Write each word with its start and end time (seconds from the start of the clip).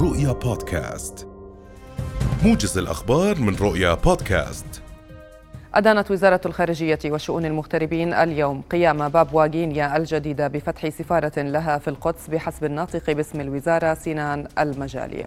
رؤيا 0.00 0.32
بودكاست. 0.32 1.28
موجز 2.44 2.78
الأخبار 2.78 3.38
من 3.38 3.56
رؤيا 3.56 3.94
بودكاست. 3.94 4.82
أدانت 5.74 6.10
وزارة 6.10 6.40
الخارجية 6.46 6.98
وشؤون 7.06 7.44
المغتربين 7.44 8.12
اليوم 8.12 8.62
قيام 8.70 9.08
بابوا 9.08 9.46
غينيا 9.46 9.96
الجديدة 9.96 10.48
بفتح 10.48 10.88
سفارة 10.88 11.42
لها 11.42 11.78
في 11.78 11.88
القدس 11.88 12.26
بحسب 12.28 12.64
الناطق 12.64 13.10
باسم 13.10 13.40
الوزارة 13.40 13.94
سنان 13.94 14.48
المجالي. 14.58 15.26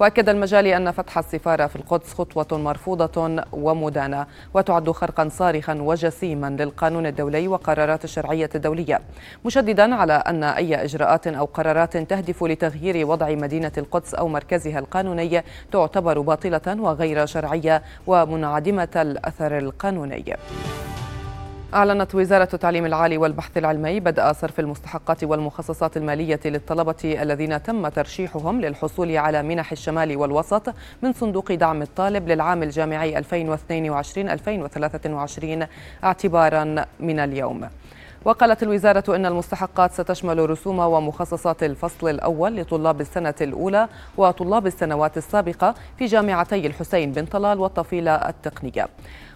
وأكد 0.00 0.28
المجالي 0.28 0.76
أن 0.76 0.90
فتح 0.90 1.18
السفارة 1.18 1.66
في 1.66 1.76
القدس 1.76 2.14
خطوة 2.14 2.58
مرفوضة 2.58 3.44
ومدانة 3.52 4.26
وتعد 4.54 4.90
خرقا 4.90 5.28
صارخا 5.28 5.74
وجسيما 5.74 6.50
للقانون 6.50 7.06
الدولي 7.06 7.48
وقرارات 7.48 8.04
الشرعية 8.04 8.50
الدولية 8.54 9.00
مشددا 9.44 9.94
على 9.94 10.12
أن 10.12 10.44
أي 10.44 10.84
إجراءات 10.84 11.26
أو 11.26 11.44
قرارات 11.44 11.96
تهدف 11.96 12.44
لتغيير 12.44 13.06
وضع 13.06 13.30
مدينة 13.30 13.72
القدس 13.78 14.14
أو 14.14 14.28
مركزها 14.28 14.78
القانوني 14.78 15.42
تعتبر 15.72 16.20
باطلة 16.20 16.76
وغير 16.82 17.26
شرعية 17.26 17.82
ومنعدمة 18.06 18.88
الأثر 18.96 19.58
القانوني. 19.58 20.36
أعلنت 21.74 22.14
وزارة 22.14 22.48
التعليم 22.54 22.86
العالي 22.86 23.18
والبحث 23.18 23.58
العلمي 23.58 24.00
بدء 24.00 24.32
صرف 24.32 24.60
المستحقات 24.60 25.24
والمخصصات 25.24 25.96
المالية 25.96 26.40
للطلبة 26.44 26.96
الذين 27.04 27.62
تم 27.62 27.88
ترشيحهم 27.88 28.60
للحصول 28.60 29.16
على 29.16 29.42
منح 29.42 29.72
الشمال 29.72 30.16
والوسط 30.16 30.74
من 31.02 31.12
صندوق 31.12 31.52
دعم 31.52 31.82
الطالب 31.82 32.28
للعام 32.28 32.62
الجامعي 32.62 33.22
2022-2023 33.22 33.26
اعتبارا 36.04 36.84
من 37.00 37.18
اليوم. 37.18 37.68
وقالت 38.24 38.62
الوزارة 38.62 39.16
إن 39.16 39.26
المستحقات 39.26 39.92
ستشمل 39.92 40.50
رسوم 40.50 40.78
ومخصصات 40.78 41.62
الفصل 41.62 42.08
الأول 42.08 42.56
لطلاب 42.56 43.00
السنة 43.00 43.34
الأولى 43.40 43.88
وطلاب 44.16 44.66
السنوات 44.66 45.16
السابقة 45.16 45.74
في 45.98 46.06
جامعتي 46.06 46.66
الحسين 46.66 47.12
بن 47.12 47.24
طلال 47.24 47.58
والطفيلة 47.60 48.14
التقنية 48.14 48.88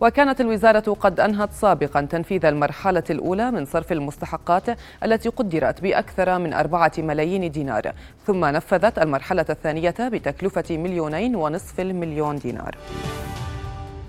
وكانت 0.00 0.40
الوزارة 0.40 0.96
قد 1.00 1.20
أنهت 1.20 1.52
سابقا 1.52 2.00
تنفيذ 2.00 2.44
المرحلة 2.44 3.02
الأولى 3.10 3.50
من 3.50 3.64
صرف 3.66 3.92
المستحقات 3.92 4.64
التي 5.04 5.28
قدرت 5.28 5.80
بأكثر 5.80 6.38
من 6.38 6.52
أربعة 6.52 6.92
ملايين 6.98 7.50
دينار 7.50 7.92
ثم 8.26 8.44
نفذت 8.44 8.98
المرحلة 8.98 9.46
الثانية 9.50 9.94
بتكلفة 10.00 10.76
مليونين 10.76 11.36
ونصف 11.36 11.80
المليون 11.80 12.36
دينار. 12.36 12.76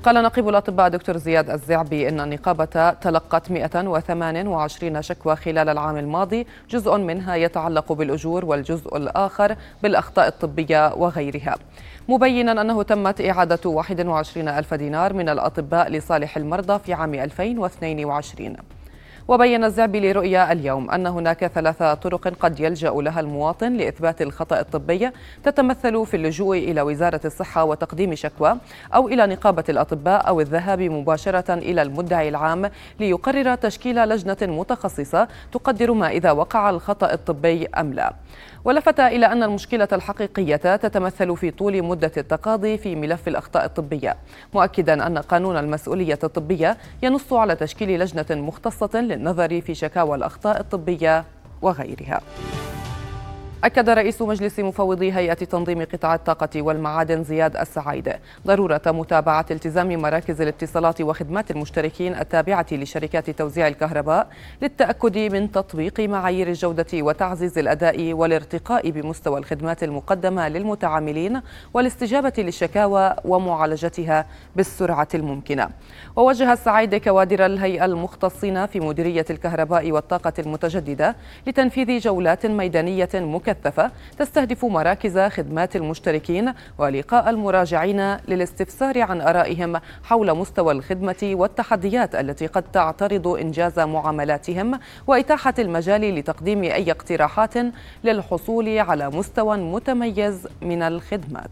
قال 0.03 0.23
نقيب 0.23 0.49
الأطباء 0.49 0.89
دكتور 0.89 1.17
زياد 1.17 1.49
الزعبي 1.49 2.09
إن 2.09 2.19
النقابة 2.19 2.89
تلقت 2.91 3.51
128 3.51 5.01
شكوى 5.01 5.35
خلال 5.35 5.69
العام 5.69 5.97
الماضي. 5.97 6.47
جزء 6.69 6.97
منها 6.97 7.35
يتعلق 7.35 7.91
بالأجور 7.91 8.45
والجزء 8.45 8.97
الآخر 8.97 9.55
بالأخطاء 9.83 10.27
الطبية 10.27 10.93
وغيرها. 10.93 11.55
مبينا 12.09 12.61
أنه 12.61 12.83
تمت 12.83 13.21
إعادة 13.21 13.69
21 13.69 14.47
ألف 14.47 14.73
دينار 14.73 15.13
من 15.13 15.29
الأطباء 15.29 15.89
لصالح 15.89 16.37
المرضى 16.37 16.79
في 16.79 16.93
عام 16.93 17.13
2022 17.13 18.55
وبين 19.29 19.63
الزعبي 19.63 19.99
لرؤيا 19.99 20.51
اليوم 20.51 20.91
أن 20.91 21.07
هناك 21.07 21.47
ثلاث 21.47 21.83
طرق 21.83 22.27
قد 22.27 22.59
يلجأ 22.59 22.89
لها 22.89 23.19
المواطن 23.19 23.73
لإثبات 23.73 24.21
الخطأ 24.21 24.59
الطبي 24.59 25.09
تتمثل 25.43 26.05
في 26.05 26.13
اللجوء 26.17 26.57
إلى 26.57 26.81
وزارة 26.81 27.21
الصحة 27.25 27.63
وتقديم 27.63 28.15
شكوى 28.15 28.57
أو 28.95 29.07
إلى 29.07 29.27
نقابة 29.27 29.63
الأطباء 29.69 30.27
أو 30.27 30.41
الذهاب 30.41 30.81
مباشرة 30.81 31.53
إلى 31.53 31.81
المدعي 31.81 32.29
العام 32.29 32.69
ليقرر 32.99 33.55
تشكيل 33.55 34.09
لجنة 34.09 34.37
متخصصة 34.41 35.27
تقدر 35.51 35.93
ما 35.93 36.09
إذا 36.09 36.31
وقع 36.31 36.69
الخطأ 36.69 37.13
الطبي 37.13 37.67
أم 37.67 37.93
لا. 37.93 38.13
ولفت 38.65 38.99
إلى 38.99 39.25
أن 39.25 39.43
المشكلة 39.43 39.87
الحقيقية 39.91 40.55
تتمثل 40.55 41.37
في 41.37 41.51
طول 41.51 41.83
مدة 41.83 42.11
التقاضي 42.17 42.77
في 42.77 42.95
ملف 42.95 43.27
الأخطاء 43.27 43.65
الطبية 43.65 44.17
مؤكدا 44.53 45.07
أن 45.07 45.17
قانون 45.17 45.57
المسؤولية 45.57 46.19
الطبية 46.23 46.77
ينص 47.03 47.33
على 47.33 47.55
تشكيل 47.55 47.99
لجنة 47.99 48.41
مختصة 48.41 48.89
للنظر 49.19 49.61
في 49.61 49.75
شكاوى 49.75 50.15
الأخطاء 50.15 50.59
الطبية 50.59 51.25
وغيرها. 51.61 52.21
أكد 53.63 53.89
رئيس 53.89 54.21
مجلس 54.21 54.59
مفوضي 54.59 55.13
هيئة 55.13 55.33
تنظيم 55.33 55.85
قطاع 55.85 56.15
الطاقة 56.15 56.61
والمعادن 56.61 57.23
زياد 57.23 57.57
السعيد 57.57 58.13
ضرورة 58.47 58.81
متابعة 58.87 59.45
التزام 59.51 60.01
مراكز 60.01 60.41
الاتصالات 60.41 61.01
وخدمات 61.01 61.51
المشتركين 61.51 62.15
التابعة 62.15 62.65
لشركات 62.71 63.29
توزيع 63.29 63.67
الكهرباء 63.67 64.27
للتأكد 64.61 65.17
من 65.17 65.51
تطبيق 65.51 65.99
معايير 65.99 66.47
الجودة 66.47 66.85
وتعزيز 66.93 67.57
الأداء 67.57 68.13
والارتقاء 68.13 68.89
بمستوى 68.89 69.39
الخدمات 69.39 69.83
المقدمة 69.83 70.49
للمتعاملين 70.49 71.41
والاستجابة 71.73 72.33
للشكاوى 72.37 73.15
ومعالجتها 73.25 74.25
بالسرعة 74.55 75.07
الممكنة. 75.13 75.69
ووجه 76.15 76.53
السعيد 76.53 76.95
كوادر 76.95 77.45
الهيئة 77.45 77.85
المختصين 77.85 78.65
في 78.65 78.79
مديرية 78.79 79.25
الكهرباء 79.29 79.91
والطاقة 79.91 80.33
المتجددة 80.39 81.15
لتنفيذ 81.47 81.99
جولات 81.99 82.45
ميدانية 82.45 83.09
مكثفة 83.15 83.48
مكثفة 83.49 83.91
تستهدف 84.17 84.65
مراكز 84.65 85.19
خدمات 85.19 85.75
المشتركين 85.75 86.53
ولقاء 86.77 87.29
المراجعين 87.29 88.17
للاستفسار 88.27 89.01
عن 89.01 89.21
آرائهم 89.21 89.79
حول 90.03 90.33
مستوى 90.33 90.73
الخدمة 90.73 91.31
والتحديات 91.33 92.15
التي 92.15 92.47
قد 92.47 92.63
تعترض 92.63 93.27
إنجاز 93.27 93.79
معاملاتهم 93.79 94.79
وإتاحة 95.07 95.53
المجال 95.59 96.15
لتقديم 96.15 96.63
أي 96.63 96.91
اقتراحات 96.91 97.53
للحصول 98.03 98.79
على 98.79 99.09
مستوى 99.09 99.57
متميز 99.57 100.47
من 100.61 100.81
الخدمات. 100.81 101.51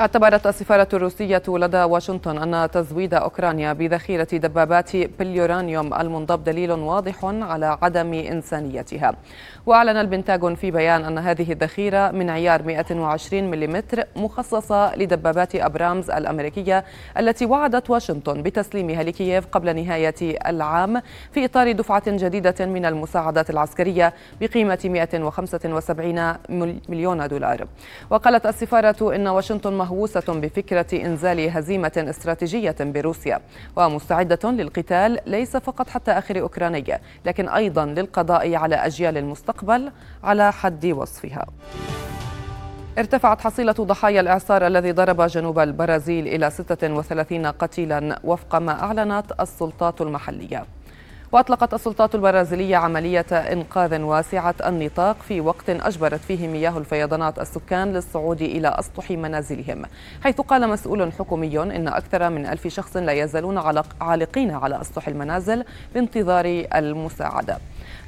اعتبرت 0.00 0.46
السفارة 0.46 0.88
الروسية 0.92 1.42
لدى 1.48 1.82
واشنطن 1.82 2.54
أن 2.54 2.70
تزويد 2.70 3.14
أوكرانيا 3.14 3.72
بذخيرة 3.72 4.28
دبابات 4.32 4.96
باليورانيوم 4.96 5.94
المنضب 5.94 6.44
دليل 6.44 6.72
واضح 6.72 7.24
على 7.24 7.78
عدم 7.82 8.14
إنسانيتها. 8.14 9.14
وأعلن 9.66 9.96
البنتاغون 9.96 10.54
في 10.54 10.70
بيان 10.70 11.04
أن 11.04 11.18
هذه 11.18 11.52
الذخيرة 11.52 12.10
من 12.10 12.30
عيار 12.30 12.62
120 12.62 13.50
ملم 13.50 13.82
مخصصة 14.16 14.96
لدبابات 14.96 15.54
أبرامز 15.54 16.10
الأمريكية 16.10 16.84
التي 17.18 17.46
وعدت 17.46 17.90
واشنطن 17.90 18.42
بتسليمها 18.42 19.02
لكييف 19.02 19.46
قبل 19.46 19.76
نهاية 19.76 20.38
العام 20.46 21.02
في 21.32 21.44
إطار 21.44 21.72
دفعة 21.72 22.02
جديدة 22.06 22.66
من 22.66 22.84
المساعدات 22.84 23.50
العسكرية 23.50 24.14
بقيمة 24.40 24.78
175 24.84 26.34
مليون 26.88 27.28
دولار. 27.28 27.66
وقالت 28.10 28.46
السفارة 28.46 29.14
إن 29.14 29.28
واشنطن 29.28 29.89
مهووسة 29.90 30.20
بفكرة 30.28 31.06
إنزال 31.06 31.50
هزيمة 31.50 31.92
استراتيجية 31.96 32.76
بروسيا 32.80 33.40
ومستعدة 33.76 34.50
للقتال 34.50 35.18
ليس 35.26 35.56
فقط 35.56 35.88
حتى 35.88 36.10
آخر 36.10 36.40
أوكرانية 36.40 37.00
لكن 37.26 37.48
أيضا 37.48 37.86
للقضاء 37.86 38.54
على 38.54 38.74
أجيال 38.74 39.16
المستقبل 39.16 39.92
على 40.24 40.52
حد 40.52 40.86
وصفها. 40.86 41.46
ارتفعت 42.98 43.40
حصيلة 43.40 43.72
ضحايا 43.72 44.20
الإعصار 44.20 44.66
الذي 44.66 44.92
ضرب 44.92 45.22
جنوب 45.22 45.58
البرازيل 45.58 46.28
إلى 46.28 46.50
36 46.50 47.46
قتيلا 47.46 48.18
وفق 48.24 48.56
ما 48.56 48.82
أعلنت 48.82 49.32
السلطات 49.40 50.00
المحلية. 50.00 50.64
وأطلقت 51.32 51.74
السلطات 51.74 52.14
البرازيلية 52.14 52.76
عملية 52.76 53.26
إنقاذ 53.32 54.00
واسعة 54.00 54.54
النطاق 54.66 55.16
في 55.28 55.40
وقت 55.40 55.70
أجبرت 55.70 56.20
فيه 56.20 56.48
مياه 56.48 56.78
الفيضانات 56.78 57.38
السكان 57.38 57.92
للصعود 57.92 58.42
إلى 58.42 58.68
أسطح 58.68 59.10
منازلهم. 59.10 59.82
حيث 60.24 60.40
قال 60.40 60.68
مسؤول 60.68 61.12
حكومي 61.12 61.62
إن 61.62 61.88
أكثر 61.88 62.30
من 62.30 62.46
ألف 62.46 62.66
شخص 62.66 62.96
لا 62.96 63.12
يزالون 63.12 63.58
عالقين 64.00 64.50
على 64.50 64.80
أسطح 64.80 65.08
المنازل 65.08 65.64
بانتظار 65.94 66.66
المساعدة. 66.74 67.58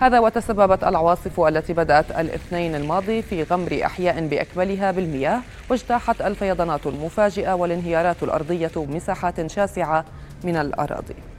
هذا 0.00 0.18
وتسببت 0.18 0.84
العواصف 0.84 1.40
التي 1.40 1.72
بدأت 1.72 2.10
الاثنين 2.10 2.74
الماضي 2.74 3.22
في 3.22 3.42
غمر 3.42 3.80
أحياء 3.84 4.26
بأكملها 4.26 4.90
بالمياه 4.90 5.40
واجتاحت 5.70 6.22
الفيضانات 6.22 6.86
المفاجئة 6.86 7.52
والانهيارات 7.52 8.22
الأرضية 8.22 8.72
مساحات 8.76 9.50
شاسعة 9.50 10.04
من 10.44 10.56
الأراضي. 10.56 11.31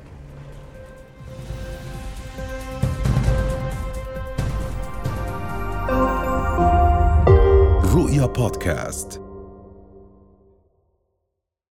رؤيا 8.23 8.33
بودكاست 8.33 9.22